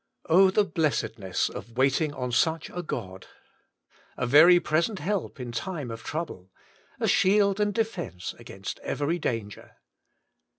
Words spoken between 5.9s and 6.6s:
of trouble;